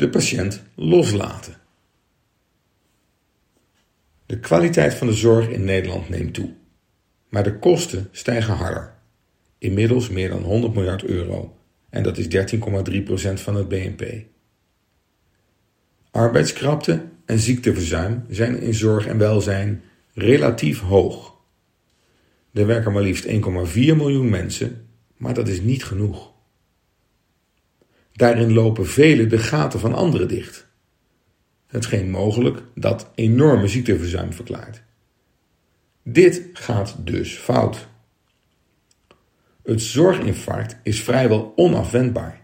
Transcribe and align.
de 0.00 0.08
patiënt 0.08 0.62
loslaten. 0.74 1.54
De 4.26 4.38
kwaliteit 4.38 4.94
van 4.94 5.06
de 5.06 5.12
zorg 5.12 5.48
in 5.48 5.64
Nederland 5.64 6.08
neemt 6.08 6.34
toe, 6.34 6.54
maar 7.28 7.42
de 7.42 7.58
kosten 7.58 8.08
stijgen 8.12 8.54
harder. 8.54 8.94
Inmiddels 9.58 10.08
meer 10.08 10.28
dan 10.28 10.42
100 10.42 10.74
miljard 10.74 11.04
euro 11.04 11.56
en 11.90 12.02
dat 12.02 12.18
is 12.18 12.52
13,3% 12.54 13.42
van 13.42 13.54
het 13.54 13.68
BNP. 13.68 14.24
Arbeidskrapte 16.10 17.04
en 17.24 17.38
ziekteverzuim 17.38 18.24
zijn 18.28 18.60
in 18.60 18.74
zorg 18.74 19.06
en 19.06 19.18
welzijn 19.18 19.82
relatief 20.14 20.80
hoog. 20.80 21.36
Er 22.52 22.66
werken 22.66 22.92
maar 22.92 23.02
liefst 23.02 23.26
1,4 23.26 23.32
miljoen 23.74 24.30
mensen, 24.30 24.88
maar 25.16 25.34
dat 25.34 25.48
is 25.48 25.60
niet 25.60 25.84
genoeg. 25.84 26.29
Daarin 28.20 28.52
lopen 28.52 28.86
velen 28.86 29.28
de 29.28 29.38
gaten 29.38 29.80
van 29.80 29.94
anderen 29.94 30.28
dicht. 30.28 30.66
Hetgeen 31.66 32.10
mogelijk 32.10 32.62
dat 32.74 33.10
enorme 33.14 33.68
ziekteverzuim 33.68 34.32
verklaart. 34.32 34.82
Dit 36.02 36.48
gaat 36.52 36.96
dus 37.04 37.36
fout. 37.36 37.88
Het 39.62 39.82
zorginfarct 39.82 40.76
is 40.82 41.02
vrijwel 41.02 41.52
onafwendbaar. 41.56 42.40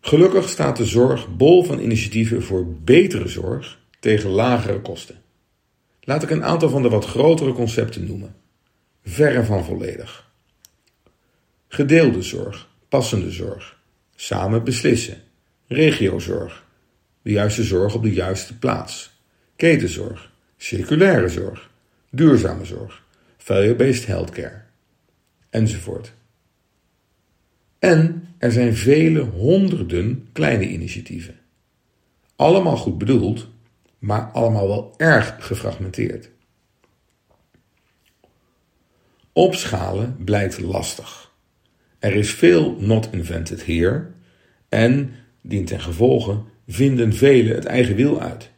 Gelukkig 0.00 0.48
staat 0.48 0.76
de 0.76 0.86
zorg 0.86 1.36
bol 1.36 1.64
van 1.64 1.78
initiatieven 1.78 2.42
voor 2.42 2.74
betere 2.74 3.28
zorg 3.28 3.80
tegen 4.00 4.30
lagere 4.30 4.80
kosten. 4.80 5.22
Laat 6.00 6.22
ik 6.22 6.30
een 6.30 6.44
aantal 6.44 6.68
van 6.68 6.82
de 6.82 6.88
wat 6.88 7.06
grotere 7.06 7.52
concepten 7.52 8.06
noemen. 8.06 8.36
Verre 9.02 9.44
van 9.44 9.64
volledig. 9.64 10.29
Gedeelde 11.72 12.22
zorg, 12.22 12.68
passende 12.88 13.30
zorg, 13.30 13.78
samen 14.14 14.64
beslissen, 14.64 15.22
regiozorg, 15.66 16.66
de 17.22 17.30
juiste 17.30 17.62
zorg 17.62 17.94
op 17.94 18.02
de 18.02 18.12
juiste 18.12 18.58
plaats, 18.58 19.20
ketenzorg, 19.56 20.32
circulaire 20.56 21.28
zorg, 21.28 21.70
duurzame 22.10 22.64
zorg, 22.64 23.02
value-based 23.36 24.06
healthcare, 24.06 24.62
enzovoort. 25.50 26.12
En 27.78 28.28
er 28.38 28.52
zijn 28.52 28.76
vele 28.76 29.20
honderden 29.20 30.28
kleine 30.32 30.68
initiatieven. 30.68 31.38
Allemaal 32.36 32.76
goed 32.76 32.98
bedoeld, 32.98 33.48
maar 33.98 34.22
allemaal 34.22 34.68
wel 34.68 34.94
erg 34.96 35.36
gefragmenteerd. 35.38 36.30
Opschalen 39.32 40.16
blijkt 40.24 40.60
lastig. 40.60 41.29
Er 42.00 42.14
is 42.14 42.30
veel 42.30 42.76
not 42.78 43.08
invented 43.12 43.66
here 43.66 44.06
en, 44.68 45.14
dient 45.40 45.66
ten 45.66 45.80
gevolge, 45.80 46.42
vinden 46.66 47.12
velen 47.12 47.54
het 47.54 47.64
eigen 47.64 47.94
wiel 47.94 48.20
uit. 48.20 48.50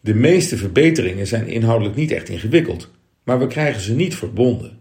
De 0.00 0.14
meeste 0.14 0.56
verbeteringen 0.56 1.26
zijn 1.26 1.46
inhoudelijk 1.46 1.96
niet 1.96 2.10
echt 2.10 2.28
ingewikkeld, 2.28 2.90
maar 3.22 3.38
we 3.38 3.46
krijgen 3.46 3.80
ze 3.80 3.94
niet 3.94 4.14
verbonden. 4.14 4.78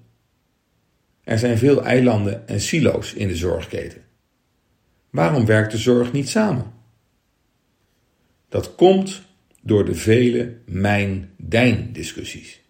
Er 1.23 1.39
zijn 1.39 1.57
veel 1.57 1.83
eilanden 1.83 2.47
en 2.47 2.61
silo's 2.61 3.13
in 3.13 3.27
de 3.27 3.35
zorgketen. 3.35 4.01
Waarom 5.09 5.45
werkt 5.45 5.71
de 5.71 5.77
zorg 5.77 6.11
niet 6.11 6.29
samen? 6.29 6.73
Dat 8.49 8.75
komt 8.75 9.21
door 9.61 9.85
de 9.85 9.95
vele 9.95 10.57
mijn-dijn-discussies. 10.65 12.61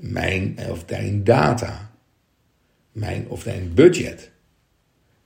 Mijn 0.00 0.58
of 0.68 0.84
dijn 0.84 1.24
data. 1.24 1.89
Mijn 3.00 3.28
of 3.28 3.42
dijn 3.42 3.74
budget. 3.74 4.30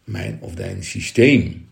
Mijn 0.05 0.39
of 0.41 0.55
dijn 0.55 0.85
systeem. 0.85 1.69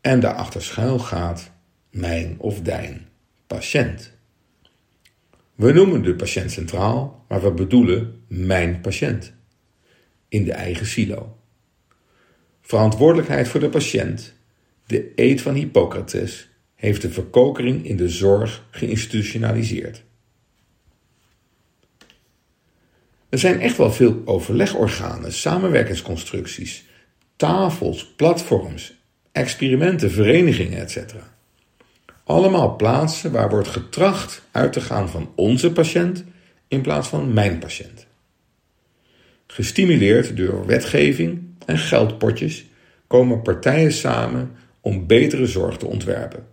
En 0.00 0.20
daarachter 0.20 0.62
schuil 0.62 0.98
gaat 0.98 1.50
mijn 1.90 2.34
of 2.38 2.60
dijn 2.60 3.08
patiënt. 3.46 4.12
We 5.54 5.72
noemen 5.72 6.02
de 6.02 6.14
patiënt 6.14 6.50
centraal, 6.50 7.24
maar 7.28 7.42
we 7.42 7.52
bedoelen 7.52 8.22
mijn 8.26 8.80
patiënt. 8.80 9.32
In 10.28 10.44
de 10.44 10.52
eigen 10.52 10.86
silo. 10.86 11.38
Verantwoordelijkheid 12.60 13.48
voor 13.48 13.60
de 13.60 13.68
patiënt, 13.68 14.34
de 14.86 15.12
eed 15.14 15.42
van 15.42 15.54
Hippocrates, 15.54 16.50
heeft 16.74 17.02
de 17.02 17.10
verkokering 17.10 17.84
in 17.86 17.96
de 17.96 18.08
zorg 18.08 18.66
geïnstitutionaliseerd. 18.70 20.04
Er 23.30 23.38
zijn 23.38 23.60
echt 23.60 23.76
wel 23.76 23.92
veel 23.92 24.22
overlegorganen, 24.24 25.32
samenwerkingsconstructies, 25.32 26.84
tafels, 27.36 28.06
platforms, 28.16 28.94
experimenten, 29.32 30.10
verenigingen, 30.10 30.78
etc. 30.78 31.14
Allemaal 32.24 32.76
plaatsen 32.76 33.32
waar 33.32 33.50
wordt 33.50 33.68
getracht 33.68 34.42
uit 34.50 34.72
te 34.72 34.80
gaan 34.80 35.08
van 35.08 35.32
onze 35.34 35.72
patiënt 35.72 36.24
in 36.68 36.80
plaats 36.80 37.08
van 37.08 37.32
mijn 37.32 37.58
patiënt. 37.58 38.06
Gestimuleerd 39.46 40.36
door 40.36 40.66
wetgeving 40.66 41.42
en 41.66 41.78
geldpotjes 41.78 42.64
komen 43.06 43.42
partijen 43.42 43.92
samen 43.92 44.50
om 44.80 45.06
betere 45.06 45.46
zorg 45.46 45.76
te 45.76 45.86
ontwerpen. 45.86 46.46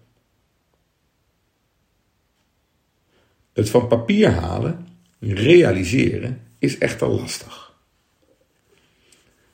Het 3.53 3.69
van 3.69 3.87
papier 3.87 4.29
halen, 4.29 4.87
realiseren, 5.19 6.46
is 6.59 6.77
echter 6.77 7.07
lastig. 7.07 7.75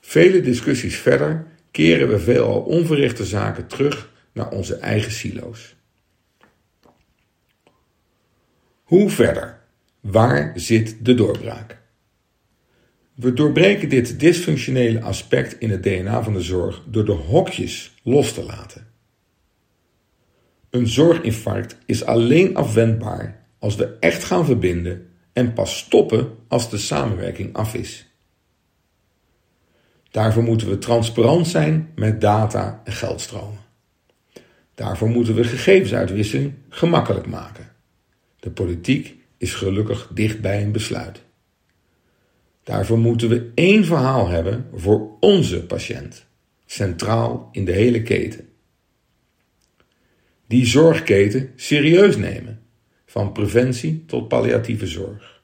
Vele 0.00 0.40
discussies 0.40 0.96
verder 0.96 1.46
keren 1.70 2.08
we 2.08 2.18
veelal 2.18 2.60
onverrichte 2.60 3.24
zaken 3.24 3.66
terug 3.66 4.10
naar 4.32 4.50
onze 4.50 4.76
eigen 4.76 5.12
silo's. 5.12 5.74
Hoe 8.82 9.10
verder? 9.10 9.60
Waar 10.00 10.52
zit 10.54 11.04
de 11.04 11.14
doorbraak? 11.14 11.82
We 13.14 13.32
doorbreken 13.32 13.88
dit 13.88 14.20
dysfunctionele 14.20 15.00
aspect 15.00 15.58
in 15.58 15.70
het 15.70 15.82
DNA 15.82 16.22
van 16.22 16.32
de 16.32 16.40
zorg 16.40 16.82
door 16.86 17.04
de 17.04 17.12
hokjes 17.12 17.94
los 18.02 18.32
te 18.32 18.42
laten. 18.42 18.86
Een 20.70 20.86
zorginfarct 20.88 21.76
is 21.86 22.04
alleen 22.04 22.56
afwendbaar 22.56 23.46
als 23.58 23.76
we 23.76 23.96
echt 24.00 24.24
gaan 24.24 24.44
verbinden 24.44 25.08
en 25.34 25.52
pas 25.52 25.78
stoppen 25.78 26.36
als 26.48 26.70
de 26.70 26.78
samenwerking 26.78 27.54
af 27.54 27.74
is. 27.74 28.08
Daarvoor 30.10 30.42
moeten 30.42 30.68
we 30.68 30.78
transparant 30.78 31.48
zijn 31.48 31.92
met 31.94 32.20
data 32.20 32.80
en 32.84 32.92
geldstromen. 32.92 33.58
Daarvoor 34.74 35.08
moeten 35.08 35.34
we 35.34 35.44
gegevensuitwisseling 35.44 36.52
gemakkelijk 36.68 37.26
maken. 37.26 37.72
De 38.40 38.50
politiek 38.50 39.16
is 39.36 39.54
gelukkig 39.54 40.10
dicht 40.14 40.40
bij 40.40 40.62
een 40.62 40.72
besluit. 40.72 41.22
Daarvoor 42.62 42.98
moeten 42.98 43.28
we 43.28 43.50
één 43.54 43.84
verhaal 43.84 44.28
hebben 44.28 44.66
voor 44.74 45.10
onze 45.20 45.64
patiënt, 45.64 46.26
centraal 46.66 47.48
in 47.52 47.64
de 47.64 47.72
hele 47.72 48.02
keten. 48.02 48.48
Die 50.46 50.66
zorgketen 50.66 51.52
serieus 51.56 52.16
nemen, 52.16 52.60
van 53.14 53.32
preventie 53.32 54.04
tot 54.06 54.28
palliatieve 54.28 54.86
zorg. 54.86 55.42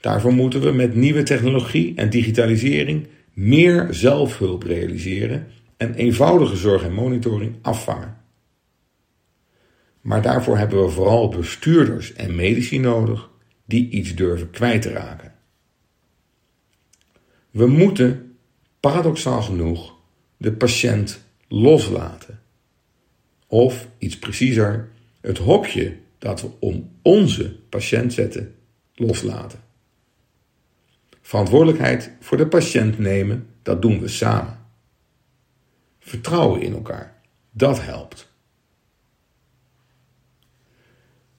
Daarvoor 0.00 0.32
moeten 0.32 0.60
we 0.60 0.72
met 0.72 0.94
nieuwe 0.94 1.22
technologie 1.22 1.94
en 1.94 2.10
digitalisering 2.10 3.06
meer 3.32 3.86
zelfhulp 3.90 4.62
realiseren 4.62 5.46
en 5.76 5.94
eenvoudige 5.94 6.56
zorg 6.56 6.82
en 6.82 6.92
monitoring 6.92 7.54
afvangen. 7.62 8.16
Maar 10.00 10.22
daarvoor 10.22 10.56
hebben 10.56 10.84
we 10.84 10.90
vooral 10.90 11.28
bestuurders 11.28 12.12
en 12.12 12.34
medici 12.34 12.78
nodig 12.78 13.30
die 13.64 13.90
iets 13.90 14.14
durven 14.14 14.50
kwijt 14.50 14.82
te 14.82 14.90
raken. 14.90 15.34
We 17.50 17.66
moeten, 17.66 18.36
paradoxaal 18.80 19.42
genoeg, 19.42 19.94
de 20.36 20.52
patiënt 20.52 21.24
loslaten. 21.48 22.40
Of, 23.46 23.88
iets 23.98 24.18
preciezer, 24.18 24.88
het 25.20 25.38
hokje 25.38 25.96
dat 26.20 26.40
we 26.40 26.50
om 26.58 26.90
onze 27.02 27.56
patiënt 27.68 28.12
zetten, 28.12 28.54
loslaten. 28.94 29.60
Verantwoordelijkheid 31.20 32.12
voor 32.20 32.36
de 32.36 32.46
patiënt 32.46 32.98
nemen, 32.98 33.46
dat 33.62 33.82
doen 33.82 34.00
we 34.00 34.08
samen. 34.08 34.58
Vertrouwen 35.98 36.62
in 36.62 36.72
elkaar, 36.72 37.22
dat 37.50 37.82
helpt. 37.82 38.32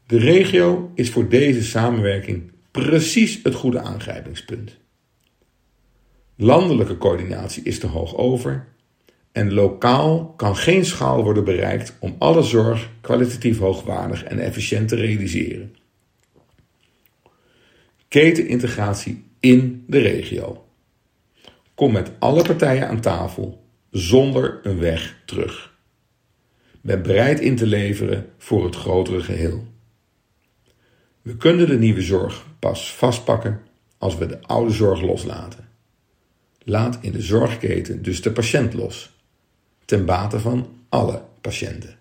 De 0.05 0.17
regio 0.17 0.91
is 0.95 1.09
voor 1.09 1.29
deze 1.29 1.63
samenwerking 1.63 2.51
precies 2.71 3.39
het 3.43 3.55
goede 3.55 3.79
aangrijpingspunt. 3.79 4.77
Landelijke 6.35 6.97
coördinatie 6.97 7.63
is 7.63 7.79
te 7.79 7.87
hoog 7.87 8.15
over 8.15 8.67
en 9.31 9.53
lokaal 9.53 10.33
kan 10.35 10.55
geen 10.55 10.85
schaal 10.85 11.23
worden 11.23 11.43
bereikt 11.43 11.95
om 11.99 12.15
alle 12.17 12.43
zorg 12.43 12.89
kwalitatief 13.01 13.59
hoogwaardig 13.59 14.23
en 14.23 14.39
efficiënt 14.39 14.87
te 14.87 14.95
realiseren. 14.95 15.75
Ketenintegratie 18.07 19.23
in 19.39 19.83
de 19.87 19.99
regio. 19.99 20.65
Kom 21.75 21.91
met 21.91 22.11
alle 22.19 22.43
partijen 22.43 22.87
aan 22.87 23.01
tafel 23.01 23.63
zonder 23.91 24.59
een 24.63 24.79
weg 24.79 25.21
terug. 25.25 25.73
Ben 26.81 27.01
bereid 27.01 27.39
in 27.39 27.55
te 27.55 27.67
leveren 27.67 28.25
voor 28.37 28.63
het 28.65 28.75
grotere 28.75 29.21
geheel. 29.21 29.67
We 31.21 31.37
kunnen 31.37 31.67
de 31.67 31.77
nieuwe 31.77 32.01
zorg 32.01 32.45
pas 32.59 32.95
vastpakken 32.95 33.61
als 33.97 34.17
we 34.17 34.25
de 34.25 34.41
oude 34.41 34.71
zorg 34.71 35.01
loslaten. 35.01 35.69
Laat 36.63 36.97
in 37.01 37.11
de 37.11 37.21
zorgketen 37.21 38.01
dus 38.01 38.21
de 38.21 38.31
patiënt 38.31 38.73
los, 38.73 39.20
ten 39.85 40.05
bate 40.05 40.39
van 40.39 40.67
alle 40.89 41.21
patiënten. 41.41 42.00